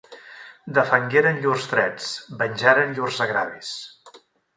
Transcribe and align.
Defengueren 0.77 1.37
llurs 1.43 1.67
drets, 1.73 2.07
venjaren 2.39 2.97
llurs 3.01 3.21
agravis. 3.27 3.71